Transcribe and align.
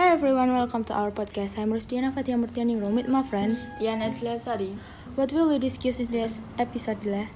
everyone, 0.00 0.50
welcome 0.56 0.82
to 0.82 0.94
our 0.96 1.10
podcast. 1.10 1.58
I'm 1.60 1.68
Rustiana 1.68 2.08
Fatia 2.14 2.32
Murtiani 2.32 2.80
room 2.80 2.96
with 2.96 3.06
my 3.06 3.22
friend. 3.22 3.60
Yan 3.80 4.00
Adla 4.00 4.40
Sari. 4.40 4.72
What 5.14 5.30
will 5.30 5.48
we 5.52 5.58
discuss 5.58 6.00
in 6.00 6.10
this 6.10 6.40
episode, 6.58 7.04
Dila? 7.04 7.28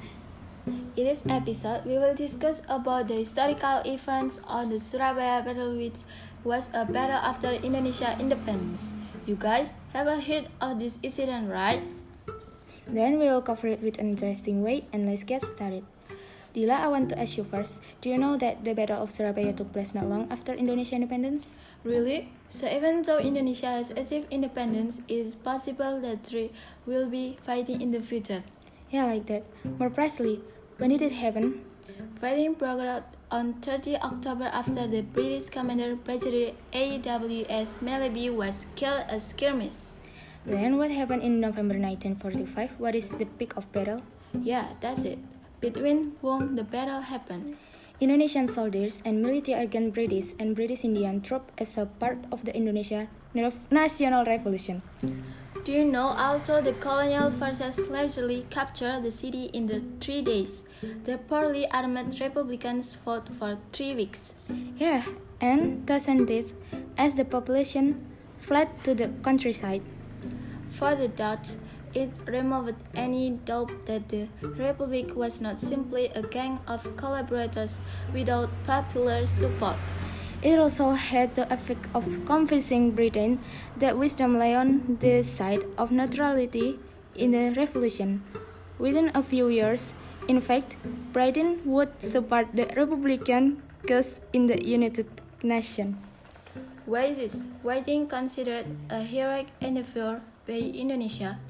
In 0.97 1.05
this 1.05 1.23
episode, 1.29 1.85
we 1.85 2.01
will 2.01 2.17
discuss 2.17 2.63
about 2.69 3.09
the 3.09 3.21
historical 3.21 3.85
events 3.85 4.41
on 4.49 4.71
the 4.71 4.81
Surabaya 4.81 5.45
Battle 5.45 5.77
which 5.77 6.09
was 6.43 6.71
a 6.73 6.89
battle 6.89 7.21
after 7.21 7.53
Indonesia 7.53 8.17
independence. 8.19 8.97
You 9.29 9.37
guys 9.37 9.77
have 9.93 10.09
a 10.09 10.17
heard 10.17 10.49
of 10.61 10.81
this 10.81 10.97
incident, 11.03 11.53
right? 11.53 11.85
Then 12.89 13.21
we 13.21 13.29
will 13.29 13.45
cover 13.45 13.69
it 13.69 13.85
with 13.85 14.01
an 14.01 14.09
interesting 14.09 14.65
way 14.65 14.89
and 14.91 15.05
let's 15.05 15.23
get 15.23 15.43
started. 15.45 15.85
Dila, 16.55 16.87
I 16.87 16.87
want 16.87 17.11
to 17.11 17.19
ask 17.19 17.37
you 17.37 17.43
first. 17.43 17.83
Do 18.01 18.09
you 18.09 18.17
know 18.17 18.39
that 18.39 18.63
the 18.63 18.79
Battle 18.79 19.03
of 19.03 19.11
Surabaya 19.11 19.53
took 19.53 19.75
place 19.75 19.91
not 19.91 20.07
long 20.07 20.31
after 20.31 20.55
Indonesia 20.55 20.95
independence? 20.95 21.59
Really? 21.83 22.31
So 22.49 22.71
even 22.71 23.03
though 23.03 23.19
Indonesia 23.19 23.67
has 23.67 23.91
achieved 23.91 24.31
independence, 24.31 25.03
it 25.11 25.19
is 25.19 25.35
possible 25.35 25.99
that 26.07 26.23
three 26.23 26.55
will 26.87 27.11
be 27.11 27.43
fighting 27.43 27.83
in 27.83 27.91
the 27.91 27.99
future. 27.99 28.47
Yeah, 28.95 29.11
like 29.11 29.27
that. 29.27 29.43
More 29.67 29.91
precisely, 29.91 30.47
when 30.79 30.95
did 30.95 31.03
it 31.03 31.19
happen? 31.19 31.67
Fighting 32.23 32.55
broke 32.55 32.87
out 32.87 33.03
on 33.35 33.59
30 33.59 33.99
October 33.99 34.47
after 34.55 34.87
the 34.87 35.03
British 35.03 35.51
commander 35.51 35.99
Brigadier 35.99 36.55
A.W.S. 36.73 37.83
Mallaby 37.83 38.31
was 38.31 38.71
killed 38.79 39.03
at 39.11 39.23
skirmish. 39.23 39.91
Then 40.47 40.79
what 40.79 40.95
happened 40.95 41.27
in 41.27 41.41
November 41.41 41.75
1945? 41.75 42.79
What 42.79 42.95
is 42.95 43.11
the 43.11 43.27
peak 43.27 43.57
of 43.57 43.67
battle? 43.73 44.03
Yeah, 44.39 44.79
that's 44.79 45.03
it. 45.03 45.19
Between 45.61 46.17
whom 46.21 46.57
the 46.57 46.65
battle 46.65 47.01
happened. 47.01 47.57
Indonesian 48.01 48.49
soldiers 48.49 49.03
and 49.05 49.23
military 49.23 49.63
against 49.63 49.95
British 49.95 50.33
and 50.39 50.55
British 50.55 50.85
Indian 50.85 51.21
troops 51.21 51.53
as 51.59 51.79
a 51.79 51.87
part 51.87 52.19
of 52.33 52.45
the 52.45 52.55
Indonesia 52.55 53.09
National 53.71 54.25
Revolution. 54.25 54.83
Do 55.65 55.73
you 55.73 55.85
know 55.85 56.15
although 56.19 56.61
the 56.61 56.75
colonial 56.75 57.31
forces 57.31 57.89
largely 57.89 58.45
captured 58.51 59.03
the 59.03 59.11
city 59.11 59.45
in 59.55 59.67
the 59.67 59.81
three 60.01 60.21
days, 60.21 60.65
the 61.05 61.17
poorly 61.17 61.71
armed 61.71 62.21
Republicans 62.21 62.95
fought 62.95 63.29
for 63.39 63.57
three 63.73 63.95
weeks. 63.95 64.35
Yeah, 64.77 65.05
and 65.41 65.87
thousand 65.87 66.27
days 66.27 66.55
as 66.99 67.15
the 67.15 67.25
population 67.25 68.05
fled 68.41 68.69
to 68.85 68.95
the 68.95 69.09
countryside. 69.23 69.83
For 70.71 70.95
the 70.95 71.09
Dutch, 71.09 71.57
it 71.95 72.11
removed 72.27 72.75
any 72.95 73.31
doubt 73.31 73.71
that 73.87 74.09
the 74.09 74.29
Republic 74.43 75.15
was 75.15 75.41
not 75.41 75.59
simply 75.59 76.11
a 76.15 76.23
gang 76.23 76.59
of 76.67 76.97
collaborators 76.97 77.79
without 78.13 78.51
popular 78.67 79.27
support. 79.27 79.79
It 80.43 80.59
also 80.59 80.91
had 80.91 81.35
the 81.35 81.51
effect 81.53 81.87
of 81.95 82.05
convincing 82.27 82.91
Britain 82.91 83.41
that 83.79 83.97
wisdom 83.97 84.39
lay 84.39 84.55
on 84.55 84.99
the 85.01 85.23
side 85.23 85.65
of 85.79 85.91
neutrality 85.91 86.79
in 87.15 87.31
the 87.31 87.55
revolution. 87.57 88.23
Within 88.79 89.11
a 89.15 89.23
few 89.23 89.49
years, 89.49 89.95
in 90.29 90.41
fact, 90.41 90.77
Britain 91.13 91.63
would 91.65 92.03
support 92.03 92.49
the 92.53 92.67
Republican 92.77 93.63
cause 93.87 94.17
in 94.33 94.49
the 94.49 94.61
United 94.61 95.07
Nations. 95.43 95.97
Why 96.85 97.05
is 97.05 97.17
this? 97.17 97.47
Waiting 97.63 98.07
considered 98.07 98.67
a 98.91 99.01
heroic 99.01 99.49
endeavor 99.61 100.21
by 100.47 100.61
Indonesia? 100.77 101.41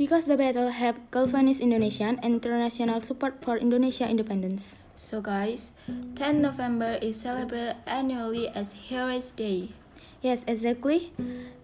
Because 0.00 0.24
the 0.24 0.40
battle 0.40 0.72
helped 0.72 1.12
galvanize 1.12 1.60
Indonesian 1.60 2.16
and 2.24 2.40
international 2.40 3.04
support 3.04 3.44
for 3.44 3.60
Indonesia 3.60 4.08
independence. 4.08 4.72
So 4.96 5.20
guys, 5.20 5.76
10 6.16 6.40
November 6.40 6.96
is 7.04 7.20
celebrated 7.20 7.76
annually 7.84 8.48
as 8.48 8.88
Heroes 8.88 9.28
Day. 9.28 9.76
Yes, 10.24 10.48
exactly. 10.48 11.12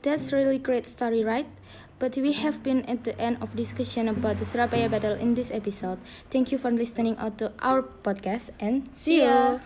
That's 0.04 0.36
really 0.36 0.60
great 0.60 0.84
story, 0.84 1.24
right? 1.24 1.48
But 1.96 2.20
we 2.20 2.36
have 2.36 2.60
been 2.60 2.84
at 2.84 3.08
the 3.08 3.16
end 3.16 3.40
of 3.40 3.56
discussion 3.56 4.04
about 4.04 4.36
the 4.36 4.44
Surabaya 4.44 4.92
battle 4.92 5.16
in 5.16 5.32
this 5.32 5.48
episode. 5.48 5.96
Thank 6.28 6.52
you 6.52 6.60
for 6.60 6.68
listening 6.68 7.16
out 7.16 7.40
to 7.40 7.56
our 7.64 7.80
podcast 7.80 8.52
and 8.60 8.84
See 8.92 9.24
ya. 9.24 9.64